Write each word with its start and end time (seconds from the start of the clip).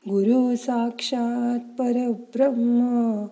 गुरु 0.10 0.56
साक्षात 0.56 1.60
परब्रह्म 1.80 3.26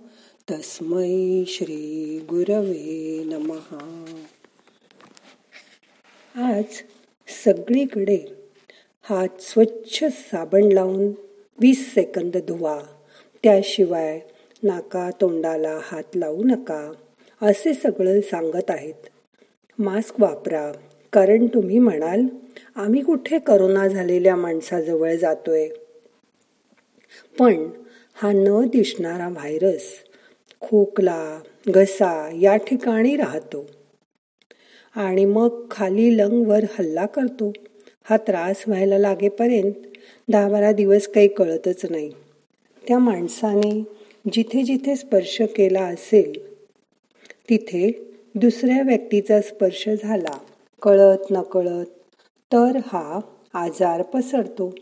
तस्मै 0.51 1.43
श्री 1.47 2.19
गुरवे 2.29 3.23
नमहा 3.25 4.05
आज 6.35 6.63
सगळीकडे 7.45 8.19
हात 9.01 9.41
स्वच्छ 9.41 10.03
साबण 10.03 10.71
लावून 10.71 11.07
वीस 11.59 11.93
सेकंद 11.93 12.37
धुवा. 12.37 12.79
त्याशिवाय 13.43 14.19
नाका 14.63 15.09
तोंडाला 15.09 15.79
हात 15.83 16.15
लावू 16.15 16.43
नका 16.43 16.91
असे 17.41 17.73
सगळं 17.73 18.21
सांगत 18.21 18.71
आहेत. 18.71 18.93
मास्क 19.79 20.19
वापरा. 20.19 20.71
कारण 21.13 21.47
तुम्ही 21.47 21.79
म्हणाल 21.79 22.25
आम्ही 22.75 23.01
कुठे 23.01 23.39
करोना 23.39 23.87
झालेल्या 23.87 24.35
माणसाजवळ 24.35 25.15
जातोय? 25.15 25.67
पण 27.39 27.69
हा 28.13 28.31
न 28.31 28.67
दिसणारा 28.67 29.29
व्हायरस 29.29 29.81
खोकला 30.61 31.39
घसा 31.67 32.29
या 32.41 32.55
ठिकाणी 32.57 33.15
राहतो. 33.15 33.65
आणि 34.95 35.25
मग 35.25 35.67
खाली 35.71 36.17
लंगवर 36.17 36.63
हल्ला 36.79 37.05
करतो. 37.05 37.53
हा 38.03 38.17
त्रास 38.17 38.63
व्हायला 38.67 38.97
लागेपर्यंत 38.97 39.73
दहा 40.31 40.49
बारा 40.49 40.71
दिवस 40.71 41.07
काही 41.07 41.27
कळतच 41.27 41.85
नाही. 41.89 42.11
त्या 42.87 42.99
माणसाने 42.99 43.83
जिथे 44.31 44.63
जिथे 44.63 44.95
स्पर्श 44.95 45.41
केला 45.41 45.83
असेल 45.83 46.57
तिथे 47.49 48.06
दुसऱ्या 48.37 48.81
व्यक्तीचा 48.81 49.41
स्पर्श 49.41 49.89
झाला. 50.03 50.37
कळत 50.81 51.31
नकळत 51.31 51.85
तर 52.53 52.77
हा 52.87 53.19
आजार 53.53 54.01
पसरतो 54.01 54.75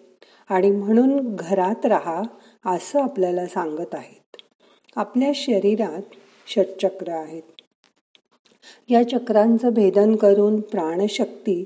आणि 0.49 0.71
म्हणून 0.71 1.35
घरात 1.35 1.85
राहा 1.85 2.21
असं 2.65 3.01
आपल्याला 3.01 3.47
सांगत 3.47 3.95
आहेत. 3.95 4.35
आपल्या 4.95 5.31
शरीरात 5.35 6.01
षटचक्र 6.47 7.11
आहेत. 7.11 7.41
या 8.89 9.09
चक्रांचं 9.09 9.69
भेदन 9.69 10.15
करून 10.15 10.59
प्राणशक्ती 10.59 11.63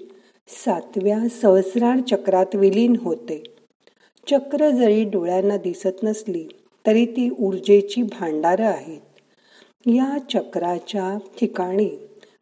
सातव्या 0.47 1.29
सहस्रार 1.41 1.99
चक्रात 2.11 2.55
विलीन 2.55 2.95
होते. 3.01 3.43
चक्र 4.27 4.69
जरी 4.69 5.03
डोळ्यांना 5.03 5.57
दिसत 5.57 6.03
नसली 6.03 6.47
तरी 6.87 7.05
ती 7.05 7.29
ऊर्जेची 7.39 8.01
भांडारं 8.01 8.65
आहेत. 8.65 9.01
या 9.85 10.17
चक्राच्या 10.29 11.17
ठिकाणी 11.39 11.89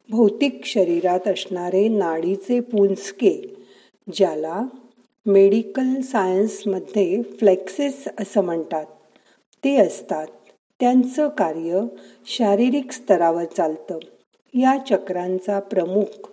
भौतिक 0.09 0.65
शरीरात 0.65 1.27
असणारे 1.27 1.87
नाडीचे 1.87 2.59
पुंजके 2.59 3.55
ज्याला 4.13 4.61
मेडिकल 5.25 6.01
सायन्समध्ये 6.01 7.21
फ्लेक्सेस 7.21 8.07
असं 8.19 8.41
म्हणतात 8.41 8.85
ते 9.63 9.75
असतात 9.75 10.27
त्यांचं 10.79 11.27
कार्य 11.27 11.81
शारीरिक 12.25 12.91
स्तरावर 12.91 13.43
चालतं. 13.43 13.99
या 14.53 14.77
चक्रांचा 14.89 15.59
प्रमुख 15.59 16.29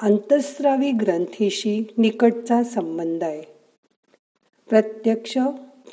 अंतस्रावी 0.00 0.92
ग्रंथीशी 0.92 1.86
निकटचा 1.98 2.62
संबंध 2.62 3.24
आहे. 3.24 3.42
प्रत्यक्ष 4.68 5.38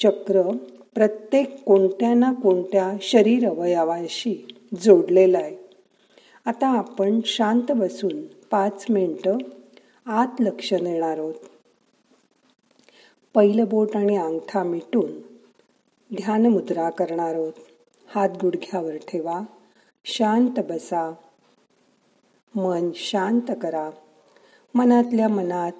चक्र 0.04 0.42
प्रत्येक 0.98 1.64
कोणत्या 1.64 2.14
ना 2.14 2.34
कोणत्या 2.34 2.92
शरीर 3.02 3.50
अवयवाशी 3.50 4.48
जोडलेला 4.82 5.38
आहे. 5.38 5.58
आता 6.46 6.68
आपण 6.68 7.20
शांत 7.26 7.72
बसून 7.72 8.26
पाच 8.26 8.86
मिनटं 8.90 9.38
आत 10.06 10.28
लक्ष 10.40 10.74
देणार 10.74 11.18
आहोत. 11.18 11.34
पहिलं 13.34 13.66
बोट 13.68 13.96
आणि 13.96 14.18
अंगठा 14.18 14.64
मिटून 14.64 15.12
ध्यान 16.16 16.46
मुद्रा 16.46 16.90
करणार 16.90 17.34
आहोत. 17.34 17.54
हात 18.16 18.30
गुडघ्यावर 18.42 18.98
ठेवा. 18.98 19.42
शांत 20.06 20.60
बसा. 20.70 21.14
मन 22.56 22.90
शांत 22.96 23.52
करा. 23.62 23.90
मनातल्या 24.74 25.28
मनात 25.28 25.72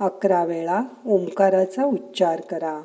अकरा 0.00 0.44
वेळा 0.44 0.80
ओंकाराचा 1.06 1.84
उच्चार 1.84 2.40
करा. 2.40 2.80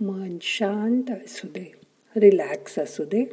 मन 0.00 0.38
शांत 0.42 1.10
असू 1.10 1.48
दे 1.48 1.72
रिलॅक्स 2.16 2.78
असू 2.78 3.04
दे. 3.04 3.24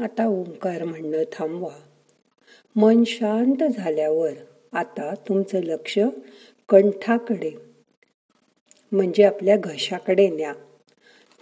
आता 0.00 0.26
ओंकार 0.26 0.84
म्हणणं 0.84 1.22
थांबवा. 1.32 1.74
मन 2.76 3.04
शांत 3.04 3.64
झाल्यावर 3.72 4.32
आता 4.72 5.14
तुमचं 5.14 5.62
लक्ष 5.62 5.98
कंठाकडे 6.68 7.50
म्हणजे 8.92 9.22
आपल्या 9.22 9.56
घशाकडे 9.56 10.28
न्या. 10.28 10.54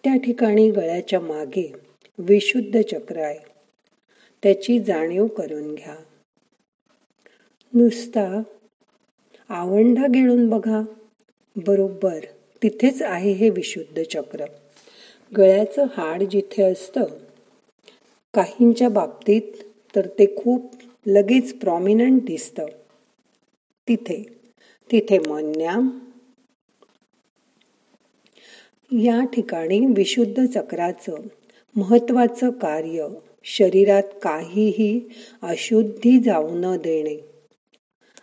त्या 0.05 0.17
ठिकाणी 0.17 0.71
गळ्याच्या 0.71 1.21
मागे 1.21 1.73
विशुद्ध 2.19 2.81
चक्र 2.81 3.17
आहे. 3.17 3.39
त्याची 4.43 4.79
जाणीव 4.79 5.27
करून 5.27 5.75
घ्या. 5.75 5.97
नुसता 7.75 8.43
आवंढा 9.49 10.07
गिळून 10.15 10.49
बघा. 10.49 10.83
बरोबर. 11.57 12.19
तिथेच 12.63 13.03
आहे 13.03 13.33
हे 13.33 13.51
विशुद्ध 13.51 14.03
चक्र. 14.03 14.45
गळ्याचं 15.37 15.85
हाड 15.97 16.23
जिथे 16.23 16.63
असतं 16.63 17.05
काहींच्या 18.35 18.89
बाबतीत 18.89 19.43
तर 19.97 20.07
ते 20.07 20.37
खूप 20.37 20.71
लगेच 21.07 21.59
प्रॉमिनंट 21.59 22.25
दिसतं. 22.25 22.67
तिथे 23.89 24.23
तिथे 24.93 25.19
मन्याम 25.19 25.99
या 28.91 29.25
ठिकाणी 29.25 29.81
विशुद्ध 29.97 30.45
चक्राचं 30.47 31.15
महत्वाचं 31.77 32.51
कार्य 32.51 33.09
शरीरात 33.45 34.03
काहीही 34.23 35.01
अशुद्धी 35.43 36.19
जाऊ 36.21 36.51
न 36.51 36.77
देणे. 36.77 37.17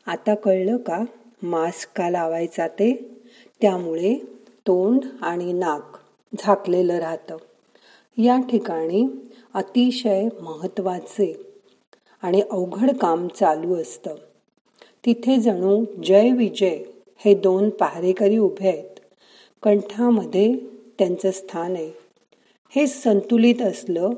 आता 0.06 0.36
कळलं 0.36 0.78
का? 0.78 1.04
मास्क 1.44 1.90
का 1.96 2.10
लावायचा 2.10 2.68
ते? 2.68 3.19
त्यामुळे 3.62 4.16
तोंड 4.68 5.00
आणि 5.22 5.54
नाक 5.54 5.98
झाकलेलं 6.40 7.00
राहतं. 7.00 7.38
या 8.18 8.42
ठिकाणी 8.50 9.08
अतिशय 9.54 10.28
महत्त्वाचे 10.42 11.46
आणि 12.22 12.42
अवघड 12.52 12.92
काम 12.92 13.28
चालू 13.28 13.76
असतं. 13.76 14.16
तिथे 15.06 15.38
जणू 15.38 15.86
जय 16.04 16.32
विजय 16.32 16.80
हे 17.18 17.34
दोन 17.34 17.70
पहारेकरी 17.70 18.38
उभे 18.38 18.68
आहेत. 18.68 19.00
कंठामध्ये 19.64 20.56
त्यांचं 21.00 21.32
स्थान 21.32 21.74
आहे. 21.74 21.92
हे 22.76 22.88
संतुलित 22.88 23.62
असलं 23.62 24.10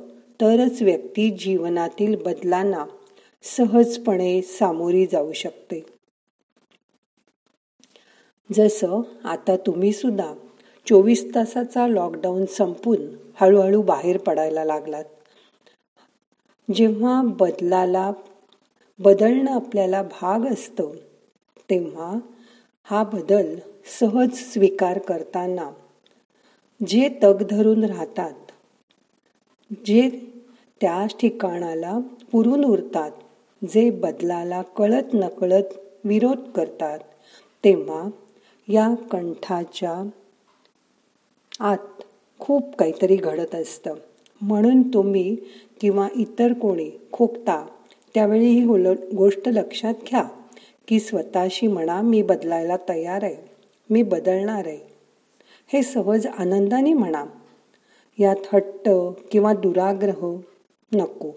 तरच 0.42 0.82
व्यक्ती 0.82 1.30
जीवनातील 1.30 2.16
बदलांना 2.16 2.86
सहजपणे 3.44 4.42
सामोरी 4.42 5.06
जाऊ 5.06 5.32
शकते. 5.32 6.01
जसं 8.54 9.02
आता 9.24 9.56
तुम्ही 9.56 9.92
सुद्धा 9.92 10.34
चोवीस 10.88 11.36
तासाचा 11.36 11.88
लॉकडाऊन 11.88 12.46
संपून 12.46 12.98
हळूहळू 13.42 13.82
बाहेर 13.82 14.18
पडायला 14.18 14.66
लागलात. 14.66 15.04
जेव्हा 16.74 17.22
बदलाला 17.22 18.12
बदलणं 19.00 19.52
आपल्याला 19.52 20.02
भाग 20.04 20.46
असतं 20.46 20.92
तेव्हा 21.70 22.20
हा 22.84 23.04
बदल 23.04 23.56
सहज 24.00 24.34
स्वीकार 24.34 24.98
करताना 24.98 25.72
जे 26.88 27.10
तग 27.24 27.44
धरून 27.50 27.84
राहतात 27.84 28.52
जे 29.86 30.10
त्या 30.82 31.06
ठिकाणाला 31.20 32.00
पुरून 32.32 32.66
उरतात 32.66 33.12
जे 33.66 33.90
बदलाला 33.90 34.62
कळत 34.62 35.14
नकळत 35.14 35.74
विरोध 36.04 36.50
करतात 36.52 37.00
तेव्हा 37.64 38.10
या 38.72 38.96
कंठाच्या 39.12 40.04
आत 41.60 42.04
खूप 42.40 42.76
काहीतरी 42.76 43.16
घडत 43.16 43.56
असतं. 43.56 43.96
म्हणून 44.42 44.82
तुम्ही 44.94 45.36
किंवा 45.82 46.08
इतर 46.16 46.54
कोणी 46.54 46.90
खोकता 47.12 47.68
त्यावेळी 48.14 48.46
ही 48.46 48.66
गोष्ट 49.16 49.50
लक्षात 49.50 49.94
घ्या 50.10 50.24
की 50.88 51.00
स्वतःशी 51.00 51.68
म्हणा 51.68 52.02
मी 52.02 52.22
बदलायला 52.22 52.76
तयार 52.90 53.24
आहे 53.24 53.36
मी 53.90 54.04
बदलणार 54.04 54.68
आहे. 54.68 54.80
हे 55.68 55.84
सहज 55.84 56.28
आनंदाने 56.28 56.94
म्हणा. 56.94 57.26
यात 58.20 58.36
हट्ट 58.54 58.90
किंवा 59.32 59.54
दुराग्रह 59.54 60.36
नको. 60.92 61.32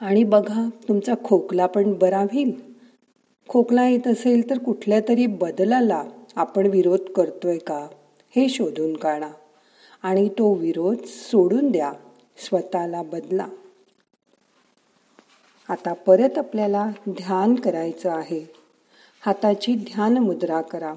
आणि 0.00 0.24
बघा 0.24 0.68
तुमचा 0.88 1.14
खोकला 1.24 1.66
पण 1.66 1.92
बरा 1.92 2.18
होईल. 2.18 2.67
खोकला 3.48 3.88
येत 3.88 4.06
असेल 4.06 4.50
तर 4.50 4.58
कुठल्या 4.58 5.00
तरी 5.00 5.26
बदलाला 5.26 6.04
आपण 6.36 6.66
विरोध 6.66 7.00
करतोय 7.00 7.58
का? 7.58 7.88
हे 8.36 8.48
शोधून 8.48 8.96
काढा. 8.96 9.30
आणि 10.02 10.28
तो 10.28 10.54
विरोध 10.54 10.96
सोडून 11.06 11.70
द्या. 11.70 11.92
स्वतःला 12.36 13.02
बदला. 13.02 13.46
आता 15.68 15.92
परत 15.92 16.38
आपल्याला 16.38 16.90
ध्यान 17.08 17.54
करायचं 17.54 18.10
आहे. 18.10 18.46
हाताची 19.20 19.74
ध्यान 19.74 20.18
मुद्रा 20.18 20.60
करा. 20.60 20.94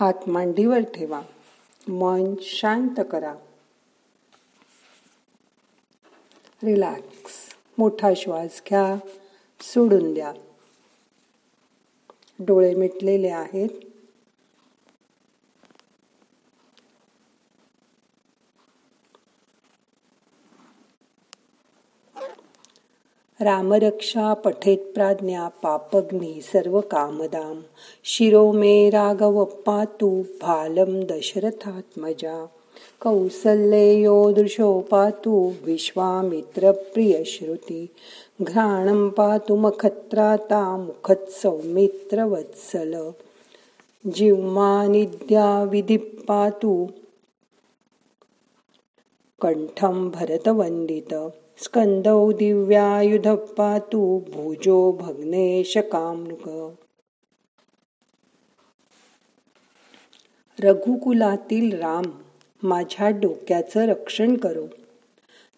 हात 0.00 0.28
मांडीवर 0.28 0.78
ठेवा. 0.78 1.22
मन 1.88 2.34
शांत 2.40 3.00
करा. 3.10 3.34
रिलॅक्स. 6.64 7.32
मोठा 7.78 8.10
श्वास 8.16 8.62
घ्या. 8.68 8.96
सोडून 9.62 10.14
द्या. 10.14 10.32
डोळे 12.38 12.74
मिटलेले 12.74 13.28
आहेत. 13.28 13.68
रामरक्षा 23.40 24.34
पठेत 24.34 24.92
प्राज्ञा 24.94 25.48
पापग्नी 25.48 26.42
सर्व 26.42 26.80
कामदाम. 26.80 27.60
शिरो 28.04 28.52
मे 28.52 28.90
राघव 28.90 29.44
पातू 29.44 30.22
भालम 30.40 31.04
दशरथात्मजा 31.04 32.46
कौसल्येयो 33.00 34.32
दृशो 34.32 34.80
पातु 34.80 35.52
विश्वामित्र 35.64 36.72
प्रिय 36.72 37.24
श्रुती। 37.24 37.88
घ्राणं 38.42 39.10
पातु 39.10 39.56
मखत्राता 39.56 40.76
मुखत 40.76 41.26
सौमित्र 41.30 42.24
वत्सल। 42.24 43.12
जिव्मा 44.06 44.84
विधी 45.64 45.96
पातु 45.96 46.88
कंठम 49.42 50.10
भरतवंदित 50.10 51.32
स्कंदौ 51.58 52.32
दिव्यायुध 52.32 53.28
पातु 53.28 54.20
भुजो 54.34 54.92
भग्नेश 54.92 55.76
कामृग 55.76 56.76
रघुकुलातील 60.60 61.76
राम 61.76 62.04
माझ्या 62.62 63.08
डोक्याचं 63.10 63.86
रक्षण 63.86 64.36
करो. 64.36 64.66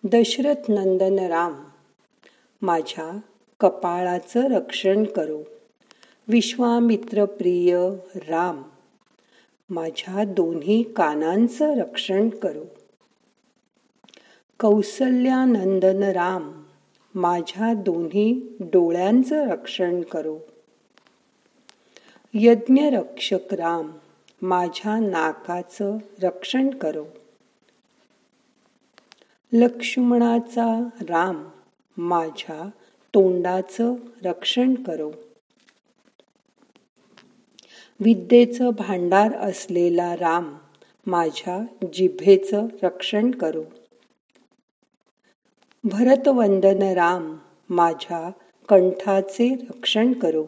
दशरथ 0.04 0.54
नंदन 0.68 1.18
राम 1.18 1.64
माझ्या 2.62 3.18
कपाळाचं 3.60 4.54
रक्षण 4.54 5.04
करो. 5.04 5.42
विश्वामित्र 6.28 7.24
प्रिय 7.24 7.78
राम 8.14 8.62
माझ्या 9.70 10.24
दोन्ही 10.24 10.82
कानांचं 10.82 11.76
रक्षण 11.76 12.28
करो. 12.28 12.64
कौसल्यानंदन 14.60 16.02
राम 16.02 16.62
माझ्या 17.14 17.74
दोन्ही 17.74 18.56
डोळ्यांचं 18.60 19.48
रक्षण 19.48 20.02
करो. 20.02 20.38
यज्ञरक्षक 22.34 23.54
राम 23.54 23.90
माझ्या 24.42 24.98
नाकाचं 24.98 25.96
रक्षण 26.22 26.70
करो. 26.70 27.04
लक्ष्मणाचा 29.52 30.88
राम 31.00 31.44
माझ्या 31.96 32.70
तोंडाचं 33.14 33.94
रक्षण 34.24 34.74
करो. 34.74 35.10
विद्येचं 38.00 38.70
भांडार 38.70 39.36
असलेला 39.36 40.16
राम 40.16 40.56
माझ्या 41.06 41.86
जिभेचं 41.92 42.66
रक्षण 42.82 43.30
करो. 43.30 43.64
भरतवंदन 45.84 46.82
राम 46.82 47.36
माझ्या 47.70 48.30
कंठाचे 48.68 49.54
रक्षण 49.54 50.12
करो. 50.12 50.46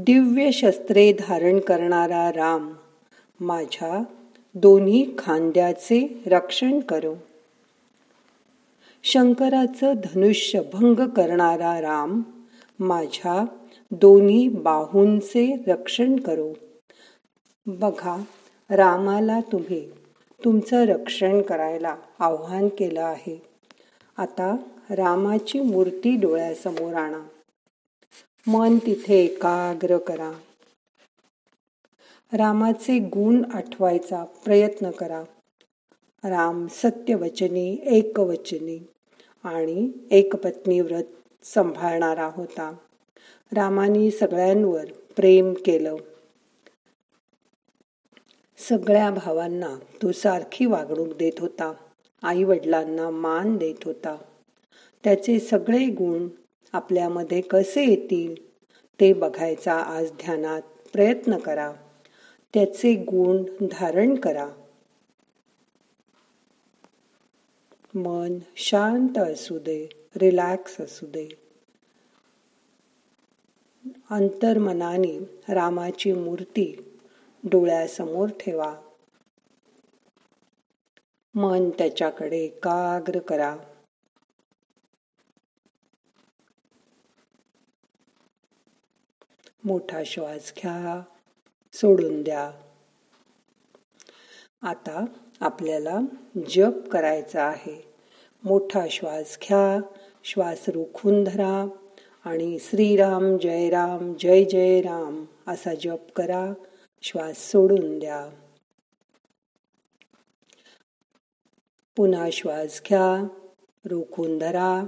दिव्य 0.00 0.50
शस्त्रे 0.50 1.12
धारण 1.12 1.58
करणारा 1.58 2.32
राम 2.32 2.72
माझ्या 3.40 4.02
दोन्ही 4.54 5.14
खांद्याचे 5.18 6.22
रक्षण 6.26 6.80
करो. 6.80 7.14
शंकराचं 9.04 9.92
धनुष्य 9.96 10.60
भंग 10.72 10.94
करणारा 10.94 11.80
राम 11.80 12.22
माझ्या 12.80 13.44
दोन्ही 13.90 14.48
बाहूंचे 14.48 15.64
रक्षण 15.66 16.16
करो. 16.16 16.52
बघा 17.66 18.24
रामाला 18.70 19.40
तुम्ही 19.40 19.90
तुमचं 20.44 20.86
रक्षण 20.86 21.42
करायला 21.42 21.96
आव्हान 22.18 22.68
केलं 22.68 23.02
आहे. 23.02 23.42
आता 24.18 24.56
रामाची 24.90 25.60
मूर्ती 25.60 26.16
डोळ्यासमोर 26.16 26.94
आणा. 26.94 27.20
मन 28.46 28.78
तिथे 28.78 29.24
एकाग्र 29.24 29.98
करा. 29.98 30.32
रामाचे 32.32 32.98
गुण 32.98 33.44
आठवायचा 33.54 34.24
प्रयत्न 34.24 34.90
करा. 34.90 35.22
राम 36.24 36.66
सत्यवचनी 36.66 37.80
एकवचनी 37.82 38.86
आणि 39.44 39.90
एकपत्नी 40.10 40.80
व्रत 40.80 41.04
सांभाळणारा 41.46 42.26
होता. 42.26 42.76
रामाने 43.52 44.10
सगळ्यांवर 44.10 44.84
प्रेम 45.16 45.54
केलं. 45.54 45.96
सगळ्या 48.58 49.10
भावांना 49.10 49.76
तो 50.02 50.12
सारखी 50.12 50.66
वागणूक 50.66 51.16
देत 51.16 51.40
होता. 51.40 51.72
आई 52.22 52.44
वडिलांना 52.44 53.10
मान 53.10 53.56
देत 53.56 53.84
होता. 53.84 54.16
त्याचे 55.04 55.38
सगळे 55.38 55.86
गुण 55.86 56.28
आपल्यामध्ये 56.72 57.40
कसे 57.40 57.84
येतील 57.84 58.48
ते 59.00 59.12
बघायचा 59.12 59.74
आज 59.74 60.12
ध्यानात 60.12 60.62
प्रयत्न 60.92 61.38
करा. 61.38 61.72
त्याचे 62.54 62.94
गुण 62.94 63.66
धारण 63.70 64.14
करा. 64.14 64.48
मन 67.94 68.38
शांत 68.56 69.18
असू 69.18 69.58
दे 69.58 69.88
रिलॅक्स 70.16 70.80
असू 70.80 71.06
दे. 71.06 71.28
अंतर्मनाने 74.10 75.18
रामाची 75.48 76.12
मूर्ती 76.12 76.98
डोळ्यासमोर 77.44 78.28
ठेवा. 78.28 78.76
मन 81.34 81.70
त्याच्याकडे 81.70 82.38
एकाग्र 82.38 83.18
करा. 83.18 83.56
मोठा 89.68 90.02
श्वास 90.06 90.52
घ्या 90.56 91.02
सोडून 91.72 92.22
द्या. 92.22 92.52
आता 94.62 95.04
आपल्याला 95.40 96.00
जप 96.48 96.88
करायचा 96.90 97.44
आहे. 97.44 97.84
मोठा 98.44 98.86
श्वास 98.90 99.38
घ्या 99.42 99.80
श्वास 100.24 100.68
रोखून 100.68 101.24
धरा 101.24 101.68
आणि 102.24 102.58
श्रीराम 102.60 103.38
जय 103.38 103.70
राम 103.70 104.14
जय 104.20 104.44
जय 104.44 104.80
राम 104.80 105.24
असा 105.46 105.74
जप 105.74 106.12
करा. 106.16 106.52
श्वास 107.02 107.36
सोडून 107.36 107.98
द्या. 107.98 108.30
पुन्हा 111.96 112.30
श्वास 112.30 112.82
घ्या 112.88 113.28
रोखून 113.84 114.38
धरा. 114.38 114.86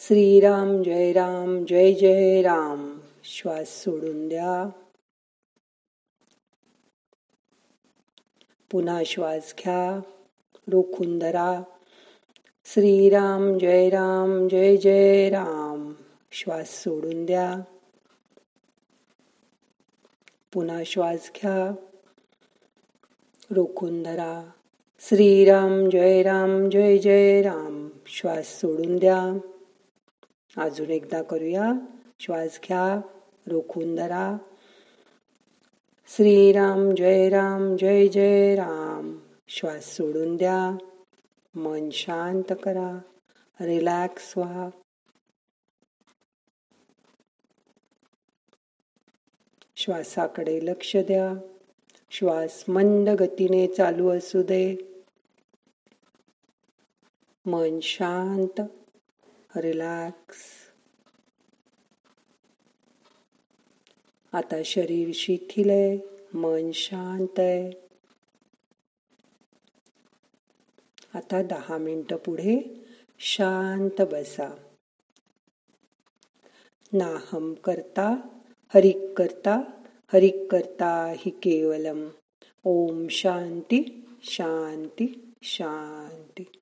श्रीराम 0.00 0.82
जय 0.82 1.12
राम 1.12 1.64
जय 1.64 1.92
जय 1.92 2.42
राम 2.42 2.99
श्वास 3.32 3.68
सोडून 3.68 4.28
द्या. 4.28 4.68
पुन्हा 8.70 9.02
श्वास 9.06 9.54
घ्या. 9.58 10.00
रोखून 10.68 11.18
धरा. 11.18 11.62
श्रीराम 12.64 13.58
जय 13.58 13.88
राम 13.88 14.48
जय 14.48 14.76
जय 14.76 15.28
राम. 15.28 15.92
श्वास 16.32 16.70
सोडून 16.70 17.26
द्या. 17.26 17.60
पुन्हा 20.52 20.84
श्वास 20.84 21.30
घ्या. 21.36 21.74
रोखून 23.50 24.02
धरा. 24.02 24.50
श्रीराम 25.00 25.90
जय 25.90 26.22
राम 26.22 26.68
जय 26.70 26.98
जय 26.98 27.42
राम. 27.42 27.88
श्वास 28.06 28.46
सोडून 28.46 28.96
द्या. 28.96 29.38
अजून 30.56 30.90
एकदा 30.90 31.22
करूया. 31.22 31.72
श्वास 32.20 32.60
घ्या. 32.68 33.00
रोखून 33.46 33.94
धरा 33.96 34.26
श्रीराम 36.10 36.90
जय 36.94 37.28
राम 37.28 37.76
जय 37.76 38.08
जय 38.08 38.54
राम 38.54 39.12
श्वास 39.48 39.86
सोडून 39.96 40.36
द्या 40.36 40.58
मन 41.54 41.88
शांत 41.92 42.52
करा 42.64 42.90
रिलॅक्स 43.60 44.32
व्हा 44.36 44.68
श्वासाकडे 49.76 50.58
लक्ष 50.62 50.96
द्या 50.96 51.32
श्वास 52.10 52.64
मंद 52.68 53.08
गतीने 53.20 53.66
चालू 53.66 54.08
असू 54.08 54.42
दे 54.42 54.64
मन 57.46 57.78
शांत 57.82 58.60
रिलॅक्स 59.56 60.42
आता 64.32 64.62
शरीर 64.64 65.10
शिथिल 65.14 65.70
आहे 65.70 65.98
मन 66.34 66.70
शांत 66.74 67.40
आहे. 67.40 67.70
आता 71.14 71.42
दहा 71.42 71.78
मिनिटं 71.78 72.16
पुढे 72.16 72.86
शांत 73.18 74.02
बसा. 74.02 74.54
नाहम 76.92 77.54
करता 77.54 78.16
हरिक 78.74 79.14
करता 79.16 79.60
हरिक 80.12 80.50
करता 80.50 81.14
हि 81.16 81.30
केवलम. 81.30 82.08
ओम 82.64 83.06
शांती 83.10 84.08
शांती 84.22 85.34
शांती. 85.42 86.52